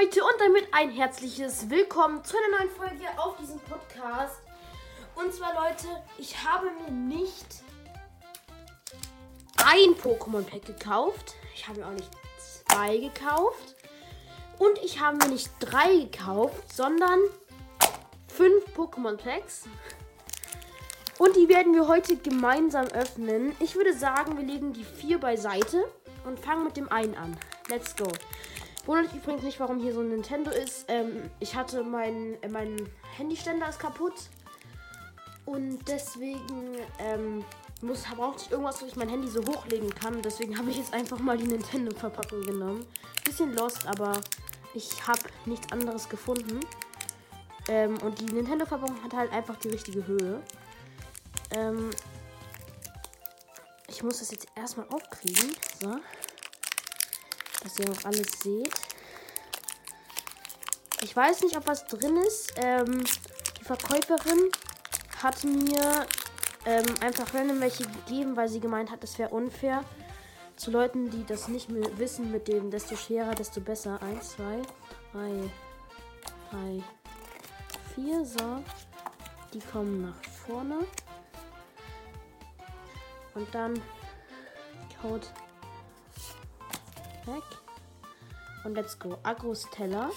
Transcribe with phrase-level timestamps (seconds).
[0.00, 4.40] Leute und damit ein herzliches Willkommen zu einer neuen Folge auf diesem Podcast.
[5.16, 7.46] Und zwar Leute, ich habe mir nicht
[9.56, 11.34] ein Pokémon Pack gekauft.
[11.54, 12.10] Ich habe mir auch nicht
[12.68, 13.74] zwei gekauft.
[14.58, 17.18] Und ich habe mir nicht drei gekauft, sondern
[18.28, 19.64] fünf Pokémon Packs.
[21.18, 23.56] Und die werden wir heute gemeinsam öffnen.
[23.58, 25.88] Ich würde sagen, wir legen die vier beiseite
[26.24, 27.36] und fangen mit dem einen an.
[27.68, 28.06] Let's go.
[28.88, 30.86] Wundert euch übrigens nicht, warum hier so ein Nintendo ist.
[30.88, 32.88] Ähm, ich hatte mein, äh, mein
[33.18, 34.14] Handyständer ist kaputt.
[35.44, 37.44] Und deswegen ähm,
[37.82, 40.22] muss, brauchte ich irgendwas, wo ich mein Handy so hochlegen kann.
[40.22, 42.86] Deswegen habe ich jetzt einfach mal die Nintendo-Verpackung genommen.
[43.26, 44.12] Bisschen lost, aber
[44.72, 46.60] ich habe nichts anderes gefunden.
[47.68, 50.40] Ähm, und die Nintendo-Verpackung hat halt einfach die richtige Höhe.
[51.50, 51.90] Ähm,
[53.86, 55.54] ich muss das jetzt erstmal aufkriegen.
[55.78, 55.94] So
[57.62, 58.72] dass ihr auch alles seht.
[61.02, 62.52] Ich weiß nicht, ob was drin ist.
[62.56, 63.04] Ähm,
[63.60, 64.50] die Verkäuferin
[65.22, 66.06] hat mir
[66.64, 69.84] ähm, einfach random welche gegeben, weil sie gemeint hat, es wäre unfair.
[70.56, 74.02] Zu Leuten, die das nicht mehr wissen, mit dem desto schwerer, desto besser.
[74.02, 74.60] Eins, zwei,
[75.12, 75.50] drei,
[76.50, 76.82] drei,
[77.94, 78.24] vier.
[78.24, 78.62] So.
[79.54, 80.78] Die kommen nach vorne.
[83.34, 83.80] Und dann
[85.00, 85.26] Code
[87.28, 87.42] weg.
[88.64, 89.18] Und let's go.
[89.22, 90.10] Agrostella.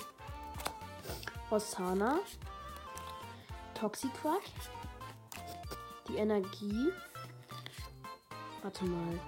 [1.50, 2.20] Osana.
[3.74, 4.42] Toxiquack.
[6.08, 6.92] Die Energie.
[8.62, 9.20] Warte mal.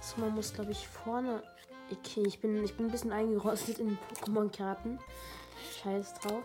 [0.00, 1.42] So, man muss, glaube ich, vorne.
[1.90, 4.98] Okay, ich bin, ich bin ein bisschen eingerostet in Pokémon-Karten.
[5.82, 6.42] Scheiß drauf.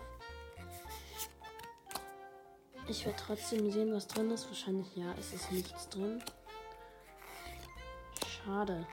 [2.93, 4.47] Ich werde trotzdem sehen, was drin ist.
[4.47, 6.23] Wahrscheinlich ja, ist es nichts drin.
[8.27, 8.85] Schade.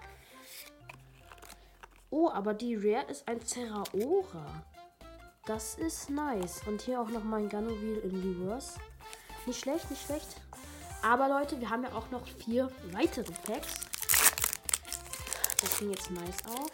[2.09, 4.65] Oh, aber die Rare ist ein Zeraora.
[5.45, 6.63] Das ist nice.
[6.67, 8.80] Und hier auch noch mal ein Ganovil in Reverse.
[9.45, 10.29] Nicht schlecht, nicht schlecht.
[11.03, 13.74] Aber Leute, wir haben ja auch noch vier weitere Packs.
[15.61, 16.70] Das ging jetzt nice auf.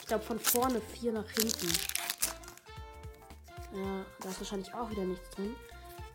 [0.00, 1.97] Ich glaube von vorne vier nach hinten.
[3.72, 5.54] Ja, da ist wahrscheinlich auch wieder nichts drin.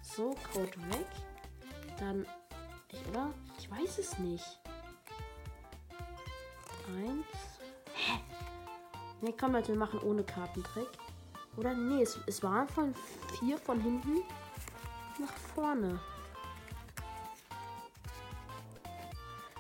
[0.02, 1.08] So, Code weg.
[2.00, 2.26] Dann,
[2.90, 3.34] ich, oder?
[3.58, 4.60] Ich weiß es nicht.
[6.88, 7.26] Eins.
[7.94, 8.20] Hä?
[9.22, 10.90] Ne, komm Leute, wir machen ohne Kartentrick.
[11.56, 11.74] Oder?
[11.74, 12.94] Nee, es, es waren von
[13.40, 14.24] vier von hinten
[15.20, 16.00] nach vorne.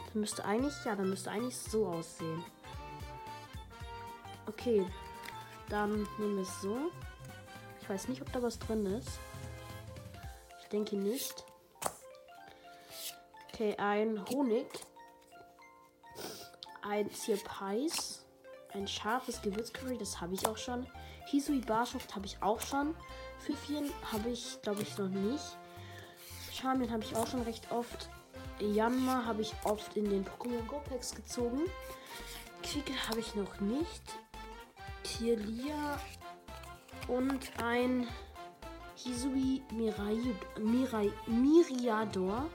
[0.06, 2.44] Das müsste eigentlich, ja, dann müsste eigentlich so aussehen.
[4.48, 4.86] Okay,
[5.70, 6.92] dann nehmen wir es so.
[7.83, 9.19] Ich weiß nicht, ob da was drin ist.
[10.61, 11.44] Ich denke nicht.
[13.49, 14.67] Okay, ein Honig.
[16.81, 18.23] Ein Zierpeis.
[18.71, 20.88] Ein scharfes Gewürzcurry, das habe ich auch schon.
[21.25, 22.95] Hisui Barschaft habe ich auch schon.
[23.41, 25.57] Pfiffchen habe ich, glaube ich, noch nicht.
[26.53, 28.09] Charmian habe ich auch schon recht oft.
[28.61, 31.63] Yanma habe ich oft in den Pokémon Go Packs gezogen.
[32.63, 34.03] Quique habe ich noch nicht.
[35.03, 36.00] Tierlia
[37.08, 38.08] und ein
[38.96, 40.18] Hisui Mirai,
[40.59, 42.50] Mirai, Miriador.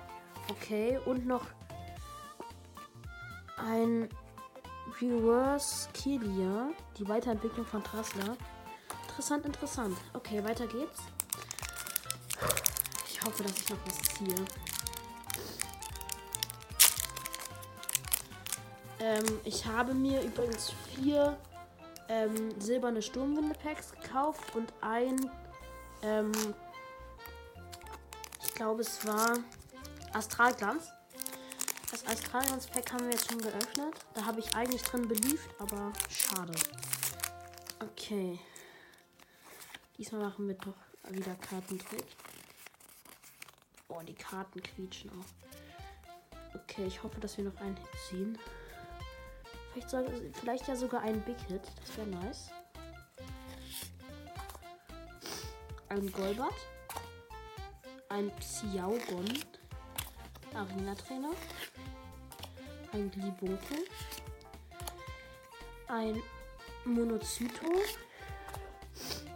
[0.50, 1.46] Okay, und noch
[3.58, 4.08] ein
[5.00, 8.36] Reverse Kilia, die Weiterentwicklung von Trassler.
[9.08, 9.98] Interessant, interessant.
[10.14, 11.00] Okay, weiter geht's.
[13.08, 14.46] Ich hoffe, dass ich noch was ziehe.
[19.00, 21.36] Ähm, ich habe mir übrigens vier
[22.08, 25.30] ähm, silberne Sturmwinde-Packs gekauft und ein,
[26.02, 26.32] ähm,
[28.44, 29.38] ich glaube es war
[30.12, 30.90] Astralglanz.
[31.90, 33.94] Das Astralglanz-Pack haben wir jetzt schon geöffnet.
[34.14, 36.52] Da habe ich eigentlich drin beliebt, aber schade.
[37.80, 38.38] Okay.
[39.96, 40.74] Diesmal machen wir doch
[41.10, 42.04] wieder Kartentrick.
[43.88, 46.58] Oh, die Karten quietschen auch.
[46.60, 47.78] Okay, ich hoffe, dass wir noch einen
[48.08, 48.38] ziehen.
[49.72, 51.62] Vielleicht, soll, vielleicht ja sogar ein Big Hit.
[51.80, 52.50] Das wäre nice.
[55.88, 56.54] Ein Golbat.
[58.08, 59.26] Ein Xiaogon.
[60.54, 61.30] Arena-Trainer.
[62.92, 63.74] Ein Gliboko.
[65.88, 66.22] Ein
[66.84, 67.66] Monozyto.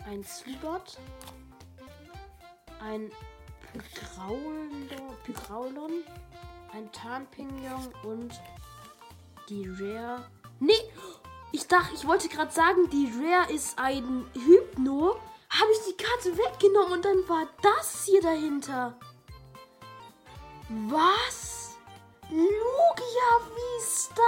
[0.06, 0.98] Ein Zubot.
[2.80, 3.10] Ein
[5.24, 6.04] Pygraulon.
[6.72, 8.40] Ein Tarnpignon und
[9.48, 10.28] die Rare.
[10.60, 10.72] Nee!
[11.52, 15.16] Ich dachte, ich wollte gerade sagen, die Rare ist ein Hypno.
[15.50, 18.98] Habe ich die Karte weggenommen und dann war das hier dahinter.
[20.88, 21.76] Was?
[22.30, 24.22] Lugia Vista!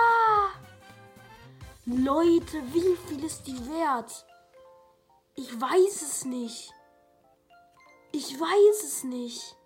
[1.87, 4.27] Leute, wie viel ist die wert?
[5.35, 6.71] Ich weiß es nicht.
[8.13, 9.57] Ich weiß es nicht.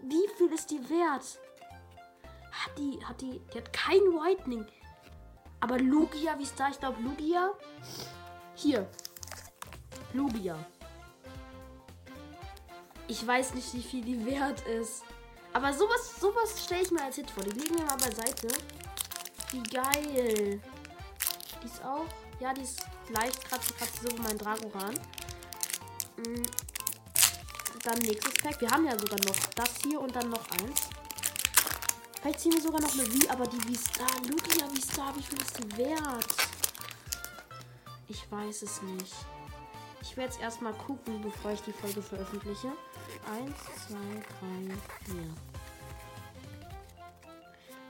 [0.00, 1.38] Wie viel ist die wert?
[2.52, 4.66] Hat die, hat die, die hat kein Whitening.
[5.60, 6.68] Aber Lugia, wie ist da?
[6.68, 7.52] Ich glaube Lugia.
[8.54, 8.88] Hier.
[10.12, 10.56] Lugia.
[13.06, 15.02] Ich weiß nicht, wie viel die wert ist.
[15.52, 17.42] Aber sowas, sowas stelle ich mir als Hit vor.
[17.42, 18.48] Die legen wir mal beiseite.
[19.50, 20.60] Wie geil.
[21.60, 22.06] Die ist auch.
[22.38, 24.94] Ja, die ist leicht kratze, kratze, so wie mein Dragoran.
[26.16, 26.42] Mhm.
[27.82, 28.60] Dann nächstes Pack.
[28.60, 30.88] Wir haben ja sogar noch das hier und dann noch eins.
[32.20, 35.58] Vielleicht ziehen wir sogar noch eine Wie, aber die Vista, Lugia Vista, wie viel ist
[35.58, 36.26] die wert?
[38.08, 39.14] Ich weiß es nicht.
[40.02, 42.68] Ich werde jetzt erstmal gucken, bevor ich die Folge veröffentliche.
[43.30, 43.56] Eins,
[43.86, 44.74] zwei, drei,
[45.04, 45.34] vier.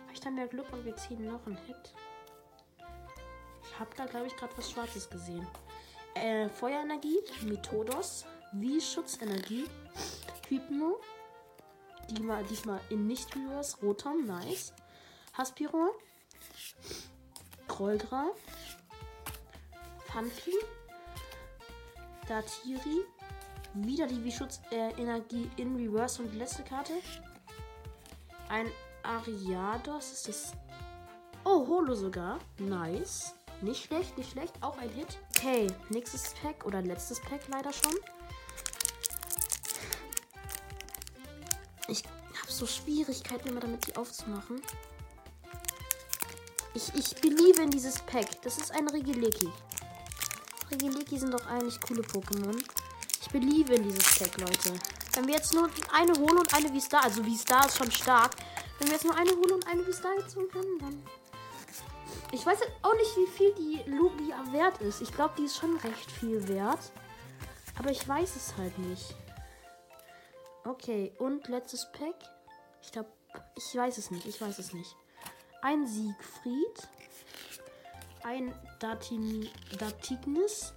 [0.06, 1.94] Vielleicht haben wir Glück und wir ziehen noch einen Hit.
[3.64, 5.46] Ich habe da, glaube ich, gerade was Schwarzes gesehen.
[6.14, 9.66] Äh, Feuerenergie, Methodos, wie-Schutzenergie,
[10.48, 11.00] Hypno,
[12.10, 14.72] diesmal, diesmal in nicht-Reverse, Rotom, nice.
[15.34, 15.90] Haspiron,
[17.68, 18.26] Kroldra,
[20.06, 20.54] Phanpy,
[22.26, 23.04] Datiri,
[23.74, 26.94] wieder die Wie-Schutzenergie äh, in Reverse und die letzte Karte.
[28.48, 28.66] Ein
[29.02, 30.52] Ariados, ist das...
[31.44, 33.34] Oh, Holo sogar, nice.
[33.62, 35.18] Nicht schlecht, nicht schlecht, auch ein Hit.
[35.36, 37.94] Okay, nächstes Pack oder letztes Pack leider schon.
[41.90, 42.04] Ich
[42.40, 44.62] habe so Schwierigkeiten immer damit, die aufzumachen.
[46.72, 48.40] Ich, ich beliebe in dieses Pack.
[48.42, 49.48] Das ist ein Regileki.
[50.70, 52.56] Regileki sind doch eigentlich coole Pokémon.
[53.20, 54.72] Ich beliebe in dieses Pack, Leute.
[55.14, 58.36] Wenn wir jetzt nur eine holen und eine V-Star, also V-Star ist schon stark.
[58.78, 61.02] Wenn wir jetzt nur eine holen und eine V-Star gezogen haben, dann...
[62.32, 65.00] Ich weiß auch nicht, wie viel die Lugia wert ist.
[65.00, 66.92] Ich glaube, die ist schon recht viel wert.
[67.76, 69.16] Aber ich weiß es halt nicht.
[70.64, 72.16] Okay, und letztes Pack.
[72.82, 73.08] Ich glaube,
[73.56, 74.26] ich weiß es nicht.
[74.26, 74.94] Ich weiß es nicht.
[75.62, 76.88] Ein Siegfried.
[78.22, 79.48] Ein Datin,
[79.78, 80.74] Datignis.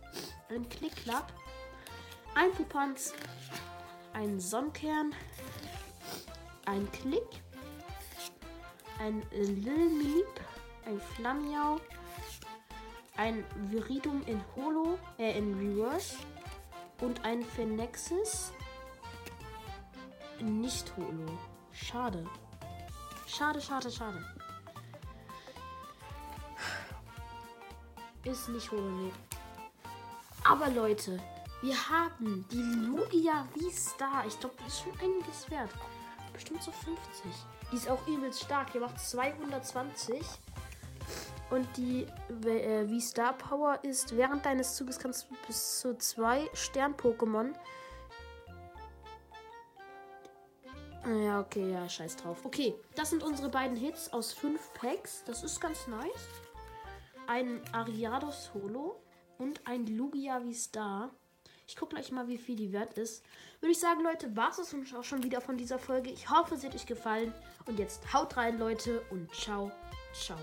[0.49, 1.33] Ein Klicklapp.
[2.33, 3.13] Ein Pupanz.
[4.13, 5.13] Ein Sonnenkern.
[6.65, 7.27] Ein Klick.
[8.99, 10.39] Ein Lil Milip.
[10.85, 11.81] Ein Flamiau.
[13.17, 14.97] Ein Viridum in Holo.
[15.17, 16.15] Äh, in Reverse.
[17.01, 18.53] Und ein Phenexis
[20.41, 21.37] nicht Holo.
[21.71, 22.25] Schade.
[23.27, 24.23] Schade, schade, schade.
[28.23, 29.11] Ist nicht Holo, nee.
[30.43, 31.19] Aber Leute,
[31.61, 34.25] wir haben die Lugia V-Star.
[34.27, 35.69] Ich glaube, das ist schon einiges wert.
[36.33, 36.97] Bestimmt so 50.
[37.71, 38.71] Die ist auch übelst stark.
[38.73, 40.21] Die macht 220.
[41.49, 42.07] Und die
[42.47, 47.53] äh, V-Star Power ist, während deines Zuges kannst du bis zu zwei Stern-Pokémon
[51.05, 52.45] Ja, okay, ja, scheiß drauf.
[52.45, 55.23] Okay, das sind unsere beiden Hits aus fünf Packs.
[55.25, 56.27] Das ist ganz nice.
[57.27, 59.01] Ein Ariados Holo
[59.37, 61.09] und ein Lugia Vista.
[61.67, 63.23] Ich gucke gleich mal, wie viel die wert ist.
[63.59, 64.59] Würde ich sagen, Leute, war es
[64.93, 66.09] auch schon wieder von dieser Folge.
[66.09, 67.33] Ich hoffe, es hat euch gefallen.
[67.65, 69.71] Und jetzt haut rein, Leute, und ciao,
[70.13, 70.37] ciao.